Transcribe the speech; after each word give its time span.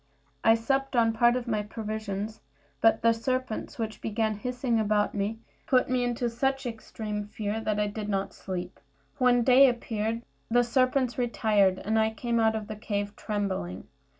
I 0.43 0.55
supped 0.55 0.95
on 0.95 1.13
part 1.13 1.35
of 1.35 1.47
my 1.47 1.61
provisions, 1.61 2.41
but 2.81 3.03
the 3.03 3.13
serpents, 3.13 3.77
which 3.77 4.01
began 4.01 4.33
hissing 4.35 4.77
round 4.87 5.13
me, 5.13 5.37
put 5.67 5.91
me 5.91 6.03
into 6.03 6.27
such 6.27 6.65
extreme 6.65 7.25
fear 7.27 7.61
that 7.63 7.79
I 7.79 7.85
did 7.85 8.09
not 8.09 8.33
sleep. 8.33 8.79
When 9.19 9.43
day 9.43 9.69
appeared 9.69 10.23
the 10.49 10.63
serpents 10.63 11.19
retired, 11.19 11.77
and 11.77 11.99
I 11.99 12.09
came 12.15 12.39
out 12.39 12.55
of 12.55 12.65
the 12.65 12.75
cave 12.77 13.15
trembling. 13.15 13.87